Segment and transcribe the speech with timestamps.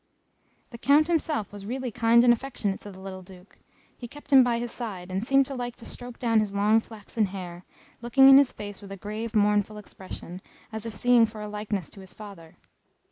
[0.71, 3.59] The Count himself was really kind and affectionate to the little Duke;
[3.95, 6.79] he kept him by his side, and seemed to like to stroke down his long
[6.79, 7.65] flaxen hair,
[8.01, 10.41] looking in his face with a grave mournful expression,
[10.71, 12.57] as if seeking for a likeness to his father.